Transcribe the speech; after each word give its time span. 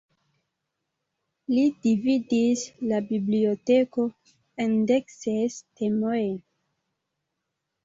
Li 1.55 1.65
dividis 1.87 2.63
la 2.93 3.03
"Biblioteko" 3.11 4.07
en 4.67 4.75
dekses 4.95 5.61
temojn. 5.85 6.35